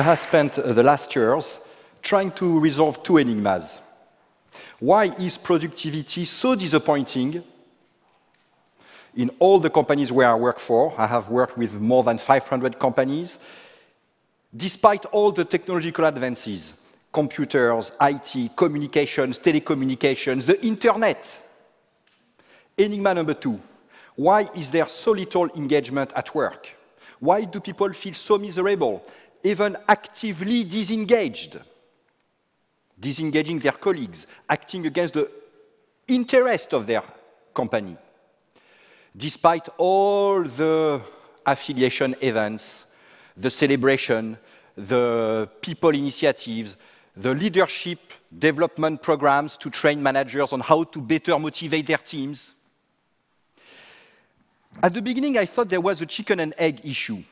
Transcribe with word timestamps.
I 0.00 0.02
have 0.02 0.18
spent 0.18 0.58
uh, 0.58 0.72
the 0.72 0.82
last 0.82 1.14
years 1.14 1.60
trying 2.00 2.30
to 2.32 2.58
resolve 2.58 3.02
two 3.02 3.18
enigmas. 3.18 3.78
Why 4.78 5.14
is 5.16 5.36
productivity 5.36 6.24
so 6.24 6.54
disappointing 6.54 7.44
in 9.14 9.30
all 9.38 9.60
the 9.60 9.68
companies 9.68 10.10
where 10.10 10.30
I 10.30 10.34
work 10.36 10.58
for? 10.58 10.94
I 10.96 11.06
have 11.06 11.28
worked 11.28 11.58
with 11.58 11.74
more 11.74 12.02
than 12.02 12.16
500 12.16 12.78
companies. 12.78 13.38
Despite 14.56 15.04
all 15.04 15.32
the 15.32 15.44
technological 15.44 16.06
advances, 16.06 16.72
computers, 17.12 17.92
IT, 18.00 18.56
communications, 18.56 19.38
telecommunications, 19.38 20.46
the 20.46 20.58
internet. 20.64 21.20
Enigma 22.78 23.12
number 23.12 23.34
two, 23.34 23.60
why 24.16 24.48
is 24.56 24.70
there 24.70 24.88
so 24.88 25.10
little 25.10 25.50
engagement 25.56 26.10
at 26.16 26.34
work? 26.34 26.70
Why 27.18 27.44
do 27.44 27.60
people 27.60 27.92
feel 27.92 28.14
so 28.14 28.38
miserable, 28.38 29.02
even 29.42 29.76
actively 29.88 30.64
disengaged? 30.64 31.58
Disengaging 32.98 33.58
their 33.58 33.72
colleagues, 33.72 34.26
acting 34.48 34.86
against 34.86 35.14
the 35.14 35.30
interest 36.08 36.74
of 36.74 36.86
their 36.86 37.02
company. 37.54 37.96
Despite 39.16 39.68
all 39.78 40.42
the 40.42 41.00
affiliation 41.46 42.14
events, 42.20 42.84
the 43.36 43.50
celebration, 43.50 44.36
the 44.76 45.48
people 45.60 45.90
initiatives, 45.90 46.76
the 47.16 47.34
leadership 47.34 47.98
development 48.38 49.02
programs 49.02 49.56
to 49.56 49.70
train 49.70 50.02
managers 50.02 50.52
on 50.52 50.60
how 50.60 50.84
to 50.84 51.00
better 51.00 51.38
motivate 51.38 51.86
their 51.86 51.98
teams. 51.98 52.52
At 54.82 54.94
the 54.94 55.02
beginning, 55.02 55.36
I 55.36 55.46
thought 55.46 55.68
there 55.68 55.80
was 55.80 56.00
a 56.00 56.06
chicken 56.06 56.40
and 56.40 56.54
egg 56.56 56.80
issue. 56.84 57.22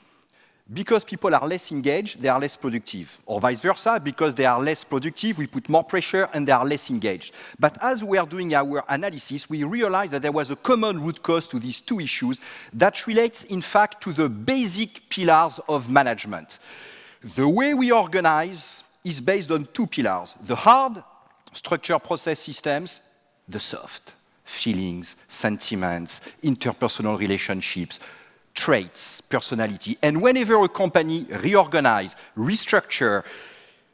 Because 0.70 1.02
people 1.02 1.34
are 1.34 1.48
less 1.48 1.72
engaged, 1.72 2.20
they 2.20 2.28
are 2.28 2.38
less 2.38 2.54
productive. 2.54 3.18
Or 3.24 3.40
vice 3.40 3.60
versa, 3.60 3.98
because 4.02 4.34
they 4.34 4.44
are 4.44 4.60
less 4.60 4.84
productive, 4.84 5.38
we 5.38 5.46
put 5.46 5.66
more 5.68 5.82
pressure 5.82 6.28
and 6.34 6.46
they 6.46 6.52
are 6.52 6.64
less 6.64 6.90
engaged. 6.90 7.32
But 7.58 7.82
as 7.82 8.04
we 8.04 8.18
are 8.18 8.26
doing 8.26 8.54
our 8.54 8.84
analysis, 8.86 9.48
we 9.48 9.64
realized 9.64 10.12
that 10.12 10.20
there 10.20 10.32
was 10.32 10.50
a 10.50 10.56
common 10.56 11.02
root 11.02 11.22
cause 11.22 11.48
to 11.48 11.58
these 11.58 11.80
two 11.80 12.00
issues 12.00 12.42
that 12.74 13.06
relates, 13.06 13.44
in 13.44 13.62
fact, 13.62 14.02
to 14.02 14.12
the 14.12 14.28
basic 14.28 15.08
pillars 15.08 15.58
of 15.68 15.88
management. 15.88 16.58
The 17.34 17.48
way 17.48 17.72
we 17.72 17.90
organize 17.90 18.82
is 19.04 19.22
based 19.22 19.50
on 19.50 19.68
two 19.72 19.86
pillars 19.86 20.34
the 20.44 20.54
hard, 20.54 21.02
structure 21.54 21.98
process 21.98 22.40
systems, 22.40 23.00
the 23.48 23.58
soft, 23.58 24.14
feelings, 24.44 25.16
sentiments, 25.28 26.20
interpersonal 26.44 27.18
relationships, 27.18 28.00
traits, 28.58 29.20
personality. 29.20 29.96
And 30.02 30.20
whenever 30.20 30.60
a 30.64 30.68
company 30.68 31.26
reorganize, 31.30 32.16
restructure, 32.36 33.22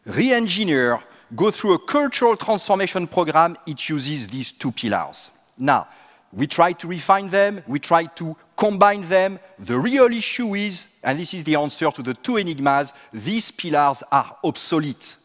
re-engineer, 0.07 1.01
go 1.37 1.51
through 1.51 1.75
a 1.75 1.79
cultural 1.79 2.35
transformation 2.37 3.07
program, 3.07 3.59
it 3.67 3.89
uses 3.91 4.27
these 4.27 4.53
two 4.53 4.73
pillars. 4.73 5.31
Now, 5.59 5.87
we 6.33 6.47
try 6.47 6.73
to 6.73 6.89
refine 6.89 7.29
them, 7.29 7.63
we 7.67 7.79
try 7.79 8.07
to 8.07 8.37
combine 8.57 9.03
them. 9.03 9.39
The 9.59 9.79
real 9.79 10.11
issue 10.13 10.55
is, 10.55 10.87
and 11.03 11.19
this 11.21 11.35
is 11.35 11.45
the 11.45 11.57
answer 11.57 11.91
to 11.91 12.03
the 12.03 12.15
two 12.15 12.39
enigmas, 12.39 12.93
these 13.13 13.51
pillars 13.51 14.03
are 14.11 14.37
obsolete. 14.43 15.17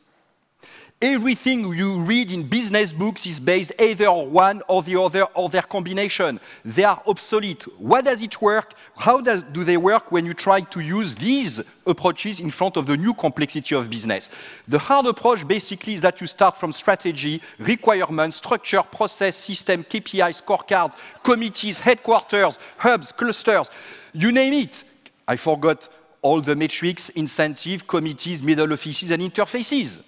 Everything 1.02 1.74
you 1.74 2.02
read 2.02 2.30
in 2.30 2.44
business 2.44 2.92
books 2.92 3.26
is 3.26 3.40
based 3.40 3.72
either 3.80 4.08
on 4.08 4.34
one 4.34 4.62
or 4.68 4.84
the 4.84 5.00
other 5.00 5.24
or 5.34 5.48
their 5.48 5.62
combination. 5.62 6.42
They 6.66 6.84
are 6.84 7.02
obsolete. 7.08 7.64
What 7.80 8.04
does 8.04 8.22
it 8.22 8.42
work? 8.42 8.74
How 8.98 9.22
does, 9.22 9.44
do 9.44 9.64
they 9.64 9.78
work 9.78 10.12
when 10.12 10.26
you 10.26 10.34
try 10.34 10.60
to 10.60 10.82
use 10.82 11.16
these 11.16 11.62
approaches 11.86 12.42
in 12.42 12.52
front 12.52 12.76
of 12.76 12.86
the 12.86 12.98
new 12.98 13.14
complexity 13.14 13.76
of 13.76 13.90
business? 13.90 14.28
The 14.68 14.78
hard 14.78 15.06
approach 15.06 15.48
basically 15.48 15.94
is 15.94 16.02
that 16.02 16.20
you 16.20 16.28
start 16.28 16.60
from 16.60 16.74
strategy, 16.74 17.42
requirements, 17.60 18.36
structure, 18.36 18.84
process, 18.84 19.38
system, 19.38 19.86
KPI, 19.86 20.44
scorecards, 20.44 20.98
committees, 21.24 21.80
headquarters, 21.80 22.60
hubs, 22.76 23.14
clusters, 23.14 23.72
you 24.12 24.34
name 24.34 24.52
it. 24.52 24.84
I 25.26 25.38
forgot 25.38 25.88
all 26.22 26.42
the 26.42 26.58
metrics, 26.58 27.08
incentive, 27.08 27.88
committees, 27.88 28.44
middle 28.44 28.74
offices, 28.74 29.12
and 29.12 29.24
interfaces. 29.24 30.02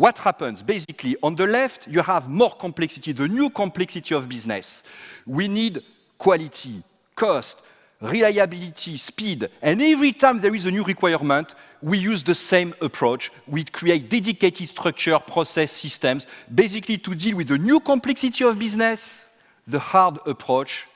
What 0.00 0.16
happens? 0.16 0.62
Basically, 0.62 1.14
on 1.22 1.34
the 1.34 1.46
left, 1.46 1.86
you 1.86 2.00
have 2.00 2.26
more 2.26 2.52
complexity, 2.52 3.12
the 3.12 3.28
new 3.28 3.50
complexity 3.50 4.14
of 4.14 4.30
business. 4.30 4.82
We 5.26 5.46
need 5.46 5.82
quality, 6.16 6.82
cost, 7.14 7.66
reliability, 8.00 8.96
speed, 8.96 9.50
and 9.60 9.82
every 9.82 10.14
time 10.14 10.40
there 10.40 10.54
is 10.54 10.64
a 10.64 10.70
new 10.70 10.84
requirement, 10.84 11.54
we 11.82 11.98
use 11.98 12.22
the 12.22 12.34
same 12.34 12.74
approach. 12.80 13.30
We 13.46 13.62
create 13.64 14.08
dedicated 14.08 14.66
structure, 14.70 15.18
process, 15.18 15.70
systems, 15.70 16.26
basically 16.54 16.96
to 16.96 17.14
deal 17.14 17.36
with 17.36 17.48
the 17.48 17.58
new 17.58 17.78
complexity 17.78 18.42
of 18.46 18.58
business. 18.58 19.28
The 19.66 19.80
hard 19.80 20.18
approach 20.24 20.86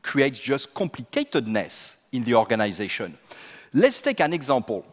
creates 0.00 0.40
just 0.40 0.72
complicatedness 0.72 1.96
in 2.12 2.24
the 2.24 2.34
organization. 2.34 3.18
Let's 3.74 4.00
take 4.00 4.20
an 4.20 4.32
example 4.32 4.86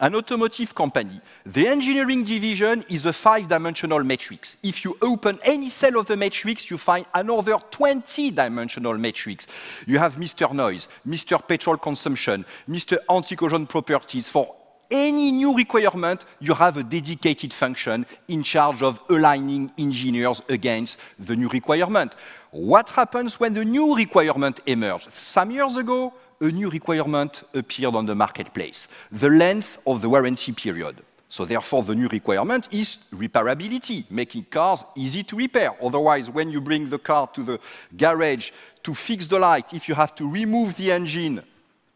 an 0.00 0.14
automotive 0.14 0.74
company, 0.74 1.20
the 1.44 1.68
engineering 1.68 2.24
division 2.24 2.82
is 2.88 3.04
a 3.04 3.12
five-dimensional 3.12 4.02
matrix. 4.02 4.56
If 4.62 4.84
you 4.84 4.96
open 5.02 5.38
any 5.44 5.68
cell 5.68 5.98
of 5.98 6.06
the 6.06 6.16
matrix, 6.16 6.70
you 6.70 6.78
find 6.78 7.04
another 7.14 7.52
20-dimensional 7.52 8.96
matrix. 8.96 9.46
You 9.86 9.98
have 9.98 10.16
Mr. 10.16 10.50
Noise, 10.52 10.88
Mr. 11.06 11.46
Petrol 11.46 11.76
Consumption, 11.76 12.46
Mr. 12.66 12.96
Anti-corrosion 13.10 13.66
Properties. 13.66 14.30
For 14.30 14.54
any 14.90 15.30
new 15.30 15.54
requirement, 15.54 16.24
you 16.40 16.54
have 16.54 16.78
a 16.78 16.82
dedicated 16.82 17.52
function 17.52 18.06
in 18.28 18.42
charge 18.42 18.82
of 18.82 19.00
aligning 19.10 19.72
engineers 19.76 20.40
against 20.48 20.98
the 21.18 21.36
new 21.36 21.48
requirement. 21.48 22.16
What 22.50 22.88
happens 22.90 23.38
when 23.40 23.54
the 23.54 23.64
new 23.64 23.94
requirement 23.94 24.60
emerges? 24.66 25.14
Some 25.14 25.50
years 25.50 25.76
ago, 25.76 26.14
a 26.42 26.50
new 26.50 26.68
requirement 26.68 27.44
appeared 27.54 27.94
on 27.94 28.04
the 28.04 28.14
marketplace, 28.14 28.88
the 29.12 29.30
length 29.30 29.78
of 29.86 30.02
the 30.02 30.08
warranty 30.08 30.52
period. 30.52 30.96
So 31.28 31.46
therefore, 31.46 31.84
the 31.84 31.94
new 31.94 32.08
requirement 32.08 32.68
is 32.72 33.04
repairability, 33.14 34.10
making 34.10 34.46
cars 34.50 34.84
easy 34.96 35.22
to 35.22 35.36
repair. 35.36 35.70
Otherwise, 35.80 36.28
when 36.28 36.50
you 36.50 36.60
bring 36.60 36.90
the 36.90 36.98
car 36.98 37.28
to 37.28 37.42
the 37.42 37.60
garage 37.96 38.50
to 38.82 38.92
fix 38.92 39.28
the 39.28 39.38
light, 39.38 39.72
if 39.72 39.88
you 39.88 39.94
have 39.94 40.14
to 40.16 40.28
remove 40.28 40.76
the 40.76 40.90
engine 40.90 41.42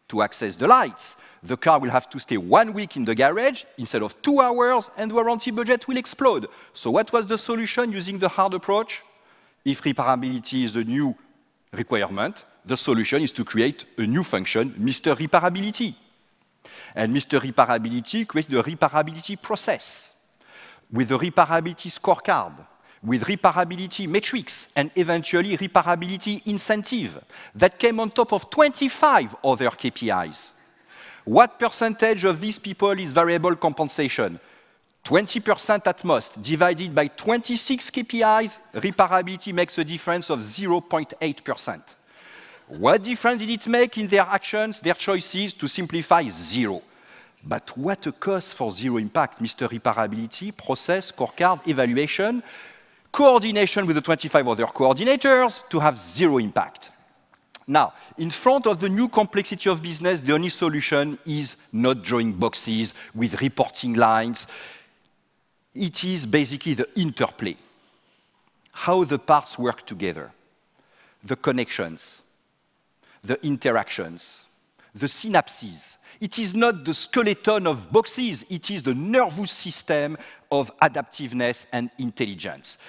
to 0.07 0.21
access 0.21 0.55
the 0.55 0.65
lights, 0.65 1.17
the 1.43 1.57
car 1.57 1.77
will 1.77 1.91
have 1.91 2.09
to 2.09 2.17
stay 2.17 2.37
one 2.37 2.73
week 2.73 2.95
in 2.95 3.05
the 3.05 3.13
garage 3.13 3.65
instead 3.77 4.01
of 4.01 4.19
two 4.21 4.39
hours, 4.39 4.89
and 4.97 5.11
the 5.11 5.15
warranty 5.15 5.51
budget 5.51 5.87
will 5.87 5.97
explode. 5.97 6.47
So 6.73 6.89
what 6.89 7.11
was 7.11 7.27
the 7.27 7.37
solution 7.37 7.91
using 7.91 8.17
the 8.17 8.29
hard 8.29 8.53
approach? 8.53 9.03
If 9.63 9.83
repairability 9.83 10.63
is 10.63 10.73
the 10.73 10.85
new 10.85 11.15
requirement, 11.73 12.45
the 12.65 12.77
solution 12.77 13.21
is 13.21 13.31
to 13.31 13.43
create 13.43 13.85
a 13.97 14.05
new 14.05 14.23
function, 14.23 14.71
Mr. 14.79 15.15
Reparability. 15.15 15.95
And 16.95 17.15
Mr. 17.15 17.39
Reparability 17.39 18.27
creates 18.27 18.47
the 18.47 18.61
reparability 18.61 19.41
process 19.41 20.11
with 20.91 21.09
the 21.09 21.17
reparability 21.17 21.89
scorecard, 21.89 22.53
with 23.03 23.23
reparability 23.23 24.07
metrics, 24.07 24.71
and 24.75 24.91
eventually 24.95 25.57
reparability 25.57 26.41
incentive 26.45 27.23
that 27.55 27.77
came 27.77 27.99
on 27.99 28.09
top 28.09 28.33
of 28.33 28.49
25 28.49 29.35
other 29.43 29.69
KPIs. 29.69 30.51
What 31.23 31.59
percentage 31.59 32.23
of 32.23 32.39
these 32.39 32.57
people 32.57 32.91
is 32.91 33.11
variable 33.11 33.55
compensation? 33.55 34.39
20% 35.07 35.87
at 35.87 36.03
most, 36.03 36.41
divided 36.41 36.93
by 36.93 37.07
26 37.07 37.91
KPIs, 37.91 38.59
reparability 38.73 39.53
makes 39.53 39.77
a 39.77 39.85
difference 39.85 40.29
of 40.29 40.39
0.8%. 40.39 41.81
What 42.67 43.03
difference 43.03 43.39
did 43.39 43.49
it 43.49 43.67
make 43.69 43.97
in 43.97 44.07
their 44.07 44.23
actions, 44.23 44.81
their 44.81 44.95
choices? 44.95 45.53
To 45.53 45.67
simplify, 45.69 46.27
zero. 46.27 46.81
But 47.41 47.77
what 47.77 48.05
a 48.05 48.11
cost 48.11 48.55
for 48.55 48.69
zero 48.69 48.97
impact, 48.97 49.41
Mr. 49.41 49.69
Reparability, 49.69 50.51
process, 50.51 51.13
scorecard, 51.13 51.65
evaluation, 51.69 52.43
coordination 53.09 53.87
with 53.87 53.95
the 53.95 54.01
25 54.01 54.45
other 54.45 54.65
coordinators 54.65 55.69
to 55.69 55.79
have 55.79 55.97
zero 55.97 56.37
impact. 56.37 56.91
Now, 57.65 57.93
in 58.17 58.29
front 58.29 58.65
of 58.65 58.79
the 58.79 58.89
new 58.89 59.07
complexity 59.07 59.69
of 59.69 59.81
business, 59.81 60.21
the 60.21 60.33
only 60.33 60.49
solution 60.49 61.17
is 61.25 61.55
not 61.71 62.01
drawing 62.01 62.33
boxes 62.33 62.93
with 63.13 63.41
reporting 63.41 63.93
lines. 63.93 64.47
It 65.77 66.03
is 66.03 66.25
basically 66.25 66.73
the 66.73 66.89
interplay, 66.99 67.55
how 68.73 69.03
the 69.03 69.19
parts 69.19 69.59
work 69.59 69.85
together, 69.85 70.31
the 71.23 71.35
connections, 71.35 72.23
the 73.23 73.39
interactions, 73.45 74.45
the 74.95 75.05
synapses. 75.05 75.97
It 76.19 76.39
is 76.39 76.55
not 76.55 76.83
the 76.83 76.95
skeleton 76.95 77.67
of 77.67 77.91
boxes, 77.91 78.43
it 78.49 78.71
is 78.71 78.81
the 78.81 78.95
nervous 78.95 79.51
system 79.51 80.17
of 80.51 80.71
adaptiveness 80.81 81.67
and 81.71 81.91
intelligence. 81.99 82.79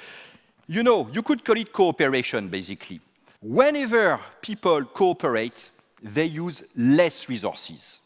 You 0.66 0.82
know, 0.82 1.10
you 1.12 1.22
could 1.22 1.44
call 1.44 1.58
it 1.58 1.70
cooperation, 1.74 2.48
basically. 2.48 3.00
Whenever 3.42 4.18
people 4.40 4.82
cooperate, 4.84 5.68
they 6.02 6.24
use 6.24 6.62
less 6.74 7.28
resources 7.28 7.98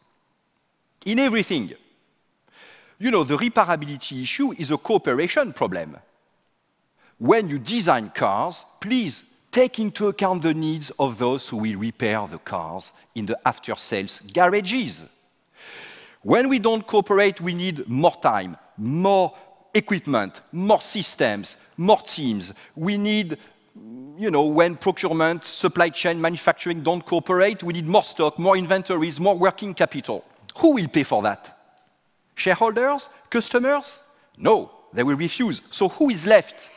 in 1.06 1.20
everything. 1.20 1.72
You 3.02 3.10
know, 3.10 3.24
the 3.24 3.36
reparability 3.36 4.22
issue 4.22 4.52
is 4.52 4.70
a 4.70 4.78
cooperation 4.78 5.52
problem. 5.52 5.96
When 7.18 7.48
you 7.48 7.58
design 7.58 8.12
cars, 8.14 8.64
please 8.80 9.24
take 9.50 9.80
into 9.80 10.06
account 10.06 10.42
the 10.42 10.54
needs 10.54 10.90
of 11.00 11.18
those 11.18 11.48
who 11.48 11.56
will 11.56 11.78
repair 11.80 12.24
the 12.28 12.38
cars 12.38 12.92
in 13.16 13.26
the 13.26 13.36
after-sales 13.44 14.22
garages. 14.32 15.04
When 16.22 16.48
we 16.48 16.60
don't 16.60 16.86
cooperate, 16.86 17.40
we 17.40 17.54
need 17.54 17.88
more 17.88 18.14
time, 18.22 18.56
more 18.76 19.34
equipment, 19.74 20.40
more 20.52 20.80
systems, 20.80 21.56
more 21.76 22.00
teams. 22.02 22.54
We 22.76 22.98
need, 22.98 23.36
you 24.16 24.30
know, 24.30 24.44
when 24.44 24.76
procurement, 24.76 25.42
supply 25.42 25.88
chain, 25.88 26.20
manufacturing 26.20 26.82
don't 26.82 27.04
cooperate, 27.04 27.64
we 27.64 27.72
need 27.72 27.88
more 27.88 28.04
stock, 28.04 28.38
more 28.38 28.56
inventories, 28.56 29.18
more 29.18 29.36
working 29.36 29.74
capital. 29.74 30.24
Who 30.58 30.74
will 30.74 30.86
pay 30.86 31.02
for 31.02 31.20
that? 31.22 31.61
Shareholders? 32.34 33.08
Customers? 33.30 34.00
No, 34.36 34.70
they 34.92 35.02
will 35.02 35.16
refuse. 35.16 35.60
So 35.70 35.88
who 35.88 36.10
is 36.10 36.26
left? 36.26 36.70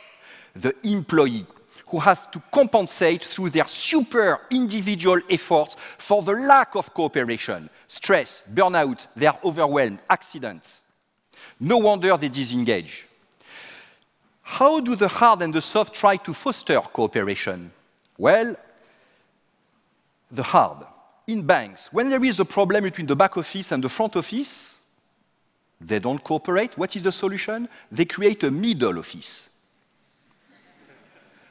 The 0.54 0.74
employee 0.84 1.46
who 1.88 1.98
have 1.98 2.30
to 2.30 2.42
compensate 2.50 3.24
through 3.24 3.50
their 3.50 3.66
super 3.68 4.40
individual 4.50 5.20
efforts 5.30 5.76
for 5.98 6.22
the 6.22 6.32
lack 6.32 6.74
of 6.74 6.92
cooperation, 6.92 7.70
stress, 7.86 8.42
burnout, 8.52 9.06
they 9.14 9.26
are 9.26 9.38
overwhelmed, 9.44 10.00
accidents. 10.10 10.80
No 11.60 11.78
wonder 11.78 12.16
they 12.16 12.28
disengage. 12.28 13.06
How 14.42 14.80
do 14.80 14.96
the 14.96 15.08
hard 15.08 15.42
and 15.42 15.54
the 15.54 15.62
soft 15.62 15.94
try 15.94 16.16
to 16.16 16.32
foster 16.32 16.80
cooperation? 16.80 17.70
Well, 18.18 18.56
the 20.30 20.42
hard. 20.42 20.86
In 21.26 21.42
banks, 21.42 21.92
when 21.92 22.08
there 22.08 22.24
is 22.24 22.38
a 22.40 22.44
problem 22.44 22.84
between 22.84 23.06
the 23.06 23.16
back 23.16 23.36
office 23.36 23.72
and 23.72 23.82
the 23.82 23.88
front 23.88 24.16
office, 24.16 24.75
they 25.80 25.98
don't 25.98 26.22
cooperate. 26.22 26.76
What 26.78 26.96
is 26.96 27.02
the 27.02 27.12
solution? 27.12 27.68
They 27.92 28.04
create 28.04 28.42
a 28.44 28.50
middle 28.50 28.98
office. 28.98 29.50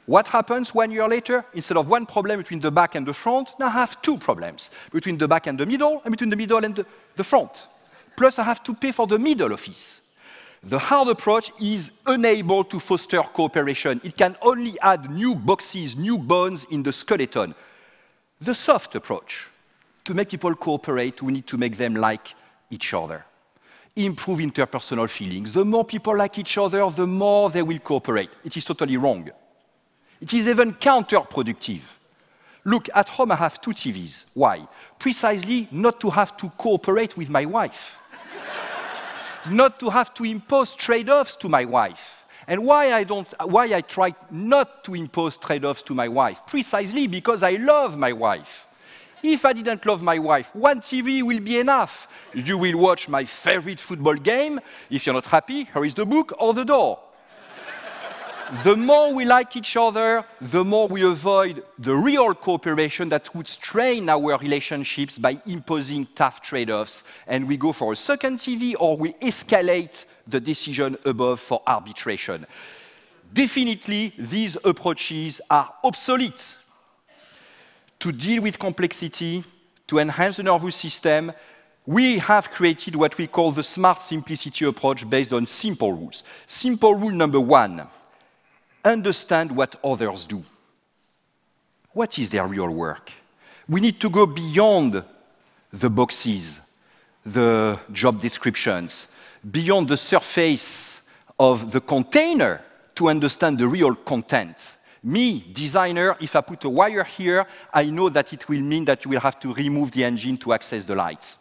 What 0.06 0.26
happens 0.28 0.72
one 0.72 0.92
year 0.92 1.08
later? 1.08 1.44
Instead 1.52 1.76
of 1.76 1.88
one 1.88 2.06
problem 2.06 2.38
between 2.38 2.60
the 2.60 2.70
back 2.70 2.94
and 2.94 3.04
the 3.04 3.12
front, 3.12 3.54
now 3.58 3.66
I 3.66 3.70
have 3.70 4.00
two 4.02 4.18
problems 4.18 4.70
between 4.92 5.18
the 5.18 5.26
back 5.26 5.48
and 5.48 5.58
the 5.58 5.66
middle, 5.66 6.00
and 6.04 6.12
between 6.12 6.30
the 6.30 6.36
middle 6.36 6.64
and 6.64 6.76
the, 6.76 6.86
the 7.16 7.24
front. 7.24 7.66
Plus, 8.16 8.38
I 8.38 8.44
have 8.44 8.62
to 8.64 8.74
pay 8.74 8.92
for 8.92 9.06
the 9.06 9.18
middle 9.18 9.52
office. 9.52 10.00
The 10.62 10.78
hard 10.78 11.08
approach 11.08 11.50
is 11.60 11.92
unable 12.06 12.64
to 12.64 12.80
foster 12.80 13.20
cooperation. 13.22 14.00
It 14.04 14.16
can 14.16 14.36
only 14.42 14.78
add 14.80 15.10
new 15.10 15.34
boxes, 15.34 15.96
new 15.96 16.18
bones 16.18 16.66
in 16.70 16.82
the 16.82 16.92
skeleton. 16.92 17.54
The 18.40 18.54
soft 18.54 18.94
approach, 18.94 19.48
to 20.04 20.14
make 20.14 20.30
people 20.30 20.54
cooperate, 20.54 21.20
we 21.20 21.32
need 21.32 21.46
to 21.48 21.58
make 21.58 21.76
them 21.76 21.94
like 21.94 22.34
each 22.70 22.94
other. 22.94 23.24
Improve 23.96 24.40
interpersonal 24.40 25.08
feelings. 25.08 25.52
The 25.52 25.64
more 25.64 25.84
people 25.84 26.16
like 26.16 26.38
each 26.38 26.58
other, 26.58 26.88
the 26.90 27.06
more 27.06 27.50
they 27.50 27.62
will 27.62 27.78
cooperate. 27.78 28.30
It 28.44 28.56
is 28.56 28.64
totally 28.64 28.96
wrong. 28.98 29.30
It 30.20 30.34
is 30.34 30.48
even 30.48 30.74
counterproductive. 30.74 31.80
Look, 32.64 32.88
at 32.94 33.08
home 33.08 33.32
I 33.32 33.36
have 33.36 33.60
two 33.60 33.70
TVs. 33.70 34.24
Why? 34.34 34.66
Precisely 34.98 35.68
not 35.70 36.00
to 36.00 36.10
have 36.10 36.36
to 36.38 36.50
cooperate 36.50 37.16
with 37.16 37.30
my 37.30 37.44
wife. 37.44 37.96
not 39.50 39.78
to 39.80 39.88
have 39.88 40.12
to 40.14 40.24
impose 40.24 40.74
trade-offs 40.74 41.36
to 41.36 41.48
my 41.48 41.64
wife. 41.64 42.24
And 42.48 42.64
why 42.64 42.92
I 42.92 43.04
don't 43.04 43.32
why 43.44 43.64
I 43.74 43.80
try 43.80 44.14
not 44.30 44.84
to 44.84 44.94
impose 44.94 45.36
trade-offs 45.36 45.82
to 45.84 45.94
my 45.94 46.08
wife? 46.08 46.42
Precisely 46.46 47.06
because 47.06 47.42
I 47.42 47.52
love 47.52 47.96
my 47.96 48.12
wife. 48.12 48.66
If 49.28 49.44
I 49.44 49.52
didn't 49.52 49.84
love 49.86 50.02
my 50.02 50.18
wife, 50.18 50.54
one 50.54 50.80
TV 50.80 51.22
will 51.22 51.40
be 51.40 51.58
enough. 51.58 52.06
You 52.32 52.58
will 52.58 52.78
watch 52.78 53.08
my 53.08 53.24
favorite 53.24 53.80
football 53.80 54.14
game. 54.14 54.60
If 54.88 55.04
you're 55.04 55.14
not 55.14 55.26
happy, 55.26 55.64
here 55.64 55.84
is 55.84 55.94
the 55.94 56.06
book 56.06 56.32
or 56.38 56.54
the 56.54 56.64
door 56.64 57.00
the 58.62 58.76
more 58.76 59.12
we 59.12 59.24
like 59.24 59.56
each 59.56 59.76
other, 59.76 60.24
the 60.40 60.64
more 60.64 60.86
we 60.86 61.02
avoid 61.02 61.64
the 61.78 61.94
real 61.94 62.32
cooperation 62.34 63.08
that 63.08 63.34
would 63.34 63.48
strain 63.48 64.08
our 64.08 64.38
relationships 64.38 65.18
by 65.18 65.40
imposing 65.46 66.06
tough 66.14 66.40
trade 66.42 66.70
offs. 66.70 67.02
And 67.26 67.48
we 67.48 67.56
go 67.56 67.72
for 67.72 67.92
a 67.92 67.96
second 67.96 68.38
TV 68.38 68.74
or 68.78 68.96
we 68.96 69.14
escalate 69.14 70.04
the 70.28 70.40
decision 70.40 70.96
above 71.04 71.40
for 71.40 71.62
arbitration. 71.66 72.46
Definitely, 73.32 74.14
these 74.16 74.56
approaches 74.64 75.40
are 75.50 75.72
obsolete. 75.82 76.56
To 78.06 78.12
deal 78.12 78.40
with 78.40 78.56
complexity, 78.56 79.42
to 79.88 79.98
enhance 79.98 80.36
the 80.36 80.44
nervous 80.44 80.76
system, 80.76 81.32
we 81.84 82.20
have 82.20 82.52
created 82.52 82.94
what 82.94 83.18
we 83.18 83.26
call 83.26 83.50
the 83.50 83.64
smart 83.64 84.00
simplicity 84.00 84.64
approach 84.64 85.10
based 85.10 85.32
on 85.32 85.44
simple 85.44 85.90
rules. 85.92 86.22
Simple 86.46 86.94
rule 86.94 87.10
number 87.10 87.40
one 87.40 87.82
understand 88.84 89.50
what 89.50 89.74
others 89.82 90.24
do. 90.24 90.40
What 91.94 92.16
is 92.20 92.30
their 92.30 92.46
real 92.46 92.68
work? 92.68 93.10
We 93.68 93.80
need 93.80 93.98
to 93.98 94.08
go 94.08 94.24
beyond 94.24 95.02
the 95.72 95.90
boxes, 95.90 96.60
the 97.24 97.76
job 97.90 98.20
descriptions, 98.20 99.08
beyond 99.50 99.88
the 99.88 99.96
surface 99.96 101.00
of 101.40 101.72
the 101.72 101.80
container 101.80 102.62
to 102.94 103.08
understand 103.08 103.58
the 103.58 103.66
real 103.66 103.96
content. 103.96 104.75
Me, 105.06 105.44
designer, 105.52 106.16
if 106.20 106.34
I 106.34 106.40
put 106.40 106.64
a 106.64 106.68
wire 106.68 107.04
here, 107.04 107.46
I 107.72 107.84
know 107.84 108.08
that 108.08 108.32
it 108.32 108.48
will 108.48 108.60
mean 108.60 108.84
that 108.86 109.04
you 109.04 109.12
will 109.12 109.20
have 109.20 109.38
to 109.38 109.54
remove 109.54 109.92
the 109.92 110.04
engine 110.04 110.36
to 110.38 110.52
access 110.52 110.84
the 110.84 110.96
lights. 110.96 111.36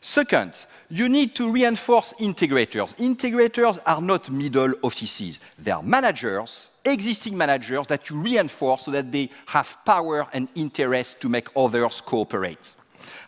Second, 0.00 0.64
you 0.88 1.08
need 1.08 1.34
to 1.34 1.50
reinforce 1.50 2.14
integrators. 2.20 2.96
Integrators 2.98 3.80
are 3.84 4.00
not 4.00 4.30
middle 4.30 4.74
offices. 4.82 5.40
They 5.58 5.72
are 5.72 5.82
managers 5.82 6.70
existing 6.84 7.36
managers 7.36 7.86
that 7.88 8.08
you 8.08 8.16
reinforce 8.20 8.84
so 8.84 8.90
that 8.90 9.10
they 9.12 9.28
have 9.46 9.76
power 9.84 10.26
and 10.32 10.48
interest 10.54 11.20
to 11.20 11.28
make 11.28 11.48
others 11.56 12.00
cooperate. 12.00 12.72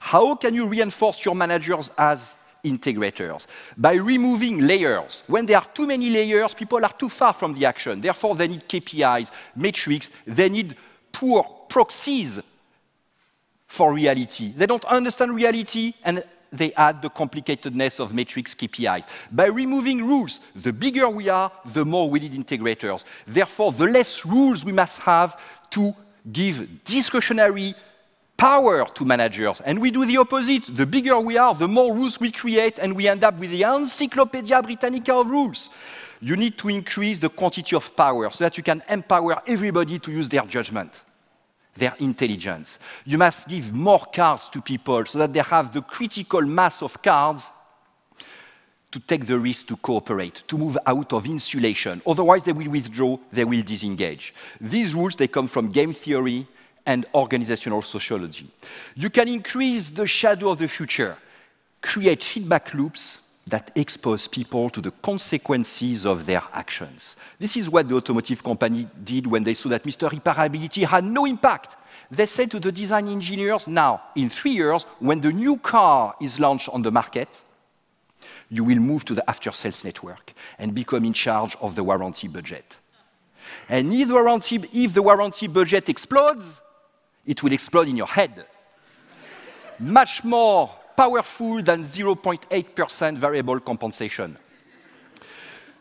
How 0.01 0.35
can 0.35 0.55
you 0.55 0.67
reinforce 0.67 1.25
your 1.25 1.35
managers 1.35 1.91
as 1.99 2.35
integrators? 2.65 3.47
By 3.77 3.95
removing 3.95 4.61
layers. 4.61 5.23
When 5.27 5.47
there 5.47 5.59
are 5.59 5.65
too 5.65 5.87
many 5.87 6.11
layers, 6.11 6.55
people 6.55 6.85
are 6.85 6.93
too 6.93 7.09
far 7.09 7.33
from 7.33 7.55
the 7.55 7.67
action. 7.67 8.01
Therefore, 8.01 8.35
they 8.35 8.49
need 8.49 8.69
KPIs, 8.69 9.31
metrics, 9.57 10.11
they 10.27 10.49
need 10.49 10.77
poor 11.11 11.45
proxies 11.69 12.41
for 13.67 13.93
reality. 13.93 14.53
They 14.55 14.67
don't 14.67 14.85
understand 14.85 15.35
reality 15.35 15.95
and 16.05 16.23
they 16.53 16.73
add 16.75 17.01
the 17.01 17.09
complicatedness 17.09 17.99
of 17.99 18.13
metrics 18.13 18.55
KPIs. 18.55 19.07
By 19.31 19.47
removing 19.47 20.07
rules, 20.07 20.41
the 20.55 20.73
bigger 20.73 21.09
we 21.09 21.29
are, 21.29 21.51
the 21.65 21.85
more 21.85 22.11
we 22.11 22.21
need 22.21 22.35
integrators. 22.35 23.05
Therefore, 23.27 23.73
the 23.73 23.87
less 23.87 24.27
rules 24.27 24.65
we 24.65 24.73
must 24.73 25.01
have 25.01 25.41
to 25.71 25.95
give 26.31 26.85
discretionary 26.85 27.75
power 28.37 28.85
to 28.85 29.05
managers. 29.05 29.61
And 29.63 29.81
we 29.81 29.91
do 29.91 30.05
the 30.05 30.17
opposite. 30.17 30.77
The 30.77 30.87
bigger 30.87 31.19
we 31.21 31.37
are, 31.37 31.55
the 31.55 31.69
more 31.69 31.95
rules 31.95 32.21
we 32.21 32.31
create, 32.31 32.79
and 32.79 32.97
we 32.97 33.09
end 33.09 33.25
up 33.25 33.39
with 33.39 33.51
the 33.51 33.63
Encyclopedia 33.63 34.63
Britannica 34.63 35.15
of 35.15 35.29
rules. 35.29 35.71
You 36.21 36.37
need 36.37 36.57
to 36.59 36.69
increase 36.69 37.19
the 37.19 37.29
quantity 37.29 37.75
of 37.75 37.97
power 37.97 38.31
so 38.31 38.45
that 38.45 38.57
you 38.57 38.63
can 38.63 38.83
empower 38.89 39.43
everybody 39.47 39.99
to 39.99 40.11
use 40.11 40.29
their 40.29 40.47
judgment 40.47 41.03
their 41.75 41.95
intelligence. 42.01 42.79
You 43.05 43.19
must 43.19 43.49
give 43.49 43.73
more 43.73 44.05
cards 44.13 44.49
to 44.51 44.61
people 44.61 45.05
so 45.07 45.19
that 45.21 45.33
they 45.33 45.41
have 45.41 45.73
the 45.73 45.83
critical 45.83 46.43
mass 46.43 46.83
of 46.83 47.01
cards 47.03 47.51
to 48.91 49.01
take 49.01 49.27
the 49.27 49.39
risk 49.39 49.69
to 49.69 49.77
cooperate, 49.77 50.45
to 50.47 50.59
move 50.59 50.77
out 50.85 51.13
of 51.15 51.25
insulation. 51.25 52.03
Otherwise, 52.07 52.45
they 52.45 52.53
will 52.53 52.71
withdraw, 52.71 53.17
they 53.33 53.45
will 53.45 53.63
disengage. 53.63 54.35
These 54.61 54.95
rules, 54.95 55.17
they 55.17 55.29
come 55.29 55.49
from 55.49 55.71
game 55.71 55.95
theory 55.95 56.47
and 56.87 57.07
organizational 57.15 57.83
sociology. 57.83 58.49
You 58.95 59.11
can 59.11 59.29
increase 59.29 59.89
the 59.89 60.07
shadow 60.07 60.51
of 60.51 60.59
the 60.59 60.69
future, 60.69 61.17
create 61.81 62.23
feedback 62.23 62.75
loops 62.75 63.21
that 63.47 63.71
expose 63.75 64.29
people 64.29 64.71
to 64.71 64.81
the 64.81 64.91
consequences 64.91 66.07
of 66.07 66.27
their 66.27 66.43
actions. 66.53 67.17
This 67.39 67.57
is 67.57 67.69
what 67.69 67.89
the 67.89 67.97
automotive 67.97 68.43
company 68.43 68.89
did 69.03 69.27
when 69.27 69.43
they 69.43 69.55
saw 69.55 69.69
that 69.71 69.83
Mr. 69.83 70.09
Reparability 70.09 70.87
had 70.87 71.05
no 71.05 71.25
impact. 71.25 71.77
They 72.11 72.27
said 72.27 72.51
to 72.53 72.61
the 72.61 72.71
design 72.71 73.09
engineers, 73.09 73.67
now, 73.67 74.03
in 74.15 74.31
three 74.31 74.53
years, 74.53 74.85
when 75.01 75.21
the 75.21 75.33
new 75.33 75.57
car 75.57 76.15
is 76.21 76.39
launched 76.39 76.69
on 76.69 76.83
the 76.83 76.91
market, 76.91 77.43
you 78.49 78.65
will 78.65 78.79
move 78.79 79.05
to 79.07 79.15
the 79.15 79.29
after-sales 79.29 79.85
network 79.85 80.33
and 80.59 80.75
become 80.75 81.05
in 81.05 81.13
charge 81.13 81.57
of 81.61 81.75
the 81.75 81.83
warranty 81.83 82.29
budget. 82.29 82.77
And 83.69 83.93
if 83.93 84.09
the 84.09 84.15
warranty, 84.15 84.63
if 84.73 84.95
the 84.95 85.03
warranty 85.03 85.47
budget 85.47 85.89
explodes, 85.89 86.61
it 87.27 87.43
will 87.43 87.53
explode 87.53 87.89
in 87.89 87.97
your 87.97 88.07
head. 88.07 88.47
Much 89.79 90.25
more 90.25 90.71
powerful 90.97 91.63
than 91.63 91.83
0.8% 91.83 93.19
variable 93.19 93.61
compensation. 93.61 94.37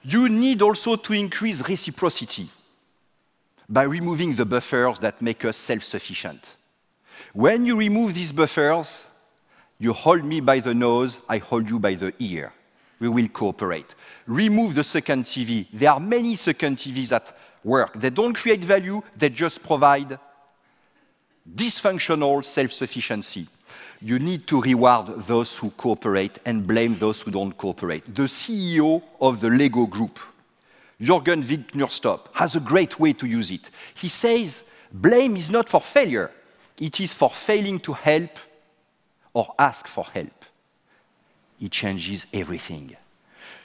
You 0.04 0.30
need 0.30 0.62
also 0.62 0.96
to 0.96 1.14
increase 1.14 1.68
reciprocity 1.68 2.50
by 3.70 3.84
removing 3.84 4.36
the 4.36 4.46
buffers 4.46 5.00
that 5.00 5.22
make 5.22 5.46
us 5.46 5.58
self-sufficient. 5.58 6.56
When 7.34 7.66
you 7.66 7.76
remove 7.76 8.14
these 8.14 8.32
buffers, 8.32 9.08
you 9.80 9.94
hold 9.94 10.24
me 10.24 10.42
by 10.42 10.60
the 10.60 10.74
nose, 10.74 11.22
I 11.30 11.38
hold 11.38 11.70
you 11.70 11.80
by 11.80 11.96
the 11.96 12.14
ear. 12.20 12.54
we 13.00 13.10
will 13.10 13.28
cooperate. 13.30 13.96
Remove 14.28 14.76
the 14.76 14.84
second 14.84 15.24
TV. 15.24 15.68
There 15.74 15.90
are 15.92 16.00
many 16.00 16.36
second 16.36 16.78
TVs 16.78 17.12
at 17.12 17.36
work. 17.64 18.00
They 18.00 18.12
don't 18.12 18.34
create 18.34 18.64
value, 18.64 19.02
they 19.18 19.30
just 19.30 19.64
provide 19.64 20.20
dysfunctional 21.56 22.44
self-sufficiency. 22.44 23.48
You 24.02 24.20
need 24.20 24.48
to 24.48 24.62
reward 24.62 25.26
those 25.28 25.58
who 25.58 25.70
cooperate 25.72 26.40
and 26.46 26.66
blame 26.66 26.98
those 26.98 27.22
who 27.22 27.32
don't 27.32 27.56
cooperate. 27.58 28.16
The 28.16 28.24
CEO 28.24 29.02
of 29.20 29.40
the 29.42 29.50
Lego 29.50 29.86
Group, 29.86 30.20
Jørgen 31.00 31.42
Vig 31.42 31.68
Knudstorp, 31.74 32.28
has 32.34 32.56
a 32.56 32.60
great 32.60 33.00
way 33.00 33.14
to 33.14 33.28
use 33.28 33.52
it. 33.52 33.70
He 33.94 34.10
says, 34.10 34.64
blame 34.92 35.36
is 35.36 35.52
not 35.52 35.70
for 35.70 35.82
failure, 35.82 36.32
it 36.80 37.00
is 37.00 37.14
for 37.14 37.30
failing 37.30 37.80
to 37.82 37.94
help 37.94 38.38
or 39.34 39.54
ask 39.58 39.88
for 39.88 40.06
help. 40.06 40.46
It 41.60 41.72
changes 41.72 42.26
everything. 42.34 42.96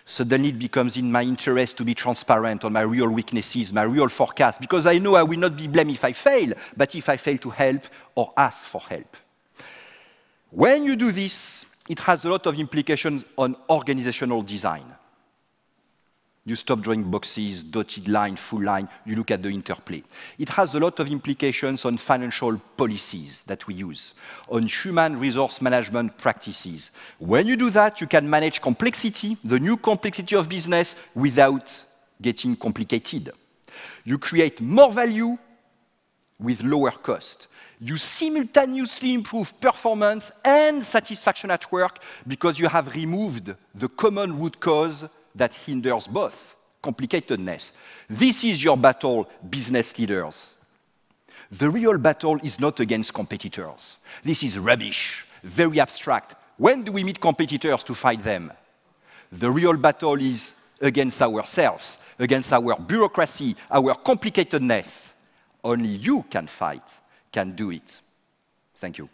Suddenly 0.05 0.51
it 0.51 0.59
becomes 0.59 0.97
in 0.97 1.11
my 1.11 1.23
interest 1.23 1.77
to 1.79 1.85
be 1.85 1.95
transparent 1.95 2.65
on 2.65 2.73
my 2.73 2.83
real 2.83 3.09
weaknesses, 3.09 3.73
my 3.73 3.83
real 3.83 4.09
forecast, 4.09 4.61
because 4.61 4.87
I 4.87 4.99
know 4.99 5.17
I 5.17 5.23
will 5.23 5.39
not 5.39 5.57
be 5.57 5.67
blamed 5.67 5.91
if 5.91 6.05
I 6.05 6.13
fail, 6.13 6.53
but 6.77 6.95
if 6.95 7.09
I 7.09 7.17
fail 7.17 7.39
to 7.39 7.51
help 7.51 7.83
or 8.15 8.33
ask 8.37 8.65
for 8.65 8.81
help. 8.81 9.17
When 10.51 10.85
you 10.85 10.97
do 10.97 11.13
this, 11.13 11.67
it 11.89 11.99
has 12.01 12.25
a 12.25 12.29
lot 12.29 12.47
of 12.47 12.59
implications 12.59 13.25
on 13.37 13.57
organizational 13.69 14.43
design. 14.43 14.85
You 16.47 16.55
stop 16.55 16.81
drawing 16.81 17.03
boxes, 17.03 17.65
dotted 17.65 18.07
line, 18.09 18.37
full 18.37 18.63
line, 18.63 18.89
you 19.05 19.17
look 19.17 19.33
at 19.33 19.43
the 19.43 19.49
interplay. 19.49 20.05
It 20.39 20.49
has 20.51 20.77
a 20.77 20.79
lot 20.79 21.01
of 21.01 21.11
implications 21.11 21.85
on 21.85 21.97
financial 21.97 22.57
policies 22.77 23.43
that 23.49 23.67
we 23.67 23.75
use, 23.75 24.15
on 24.49 24.69
human 24.69 25.19
resource 25.19 25.61
management 25.61 26.17
practices. 26.17 26.93
When 27.19 27.49
you 27.49 27.57
do 27.57 27.69
that, 27.71 28.01
you 28.01 28.07
can 28.07 28.31
manage 28.31 28.61
complexity, 28.61 29.37
the 29.43 29.59
new 29.59 29.77
complexity 29.77 30.37
of 30.37 30.49
business, 30.49 30.95
without 31.17 31.85
getting 32.23 32.55
complicated. 32.55 33.33
You 34.05 34.17
create 34.17 34.61
more 34.61 34.93
value 34.93 35.37
with 36.39 36.63
lower 36.63 36.93
cost. 36.93 37.49
You 37.81 37.97
simultaneously 37.97 39.15
improve 39.15 39.61
performance 39.61 40.31
and 40.45 40.85
satisfaction 40.85 41.51
at 41.51 41.73
work 41.73 41.99
because 42.27 42.61
you 42.61 42.69
have 42.69 42.95
removed 42.95 43.53
the 43.75 43.89
common 43.89 44.39
root 44.39 44.61
cause 44.61 45.09
that 45.37 45.55
hinders 45.55 46.09
both 46.09 46.57
complicatedness. 46.83 47.73
This 48.09 48.45
is 48.45 48.63
your 48.63 48.77
battle, 48.77 49.29
business 49.49 49.99
leaders. 49.99 50.55
The 51.51 51.71
real 51.71 51.99
battle 51.99 52.39
is 52.43 52.59
not 52.61 52.81
against 52.81 53.15
competitors. 53.15 53.97
This 54.23 54.43
is 54.43 54.59
rubbish, 54.59 55.25
very 55.43 55.81
abstract. 55.81 56.35
When 56.57 56.83
do 56.83 56.93
we 56.93 57.05
meet 57.05 57.21
competitors 57.21 57.85
to 57.85 57.95
fight 57.95 58.23
them? 58.23 58.53
The 59.31 59.51
real 59.51 59.77
battle 59.77 60.21
is 60.21 60.53
against 60.81 61.21
ourselves, 61.23 61.99
against 62.19 62.53
our 62.53 62.77
bureaucracy, 62.79 63.57
our 63.71 63.95
complicatedness. 63.95 65.11
Only 65.63 65.89
you 65.89 66.25
can 66.31 66.47
fight, 66.47 66.89
can 67.33 67.53
do 67.53 67.71
it. 67.71 68.01
Thank 68.77 68.99
you. 68.99 69.09